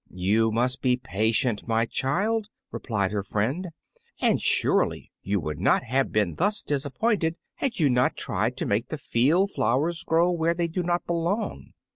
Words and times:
"You 0.15 0.51
must 0.51 0.81
be 0.81 0.97
patient, 0.97 1.67
my 1.67 1.85
child," 1.85 2.47
replied 2.71 3.11
her 3.11 3.21
friend; 3.21 3.67
"and 4.19 4.41
surely 4.41 5.11
you 5.21 5.39
would 5.39 5.59
not 5.59 5.83
have 5.83 6.11
been 6.11 6.33
thus 6.37 6.63
disappointed 6.63 7.35
had 7.57 7.77
you 7.77 7.87
not 7.87 8.17
tried 8.17 8.57
to 8.57 8.65
make 8.65 8.87
the 8.89 8.97
field 8.97 9.51
flowers 9.51 10.01
grow 10.01 10.31
where 10.31 10.55
they 10.55 10.67
do 10.67 10.81
not 10.81 11.05
belong. 11.05 11.73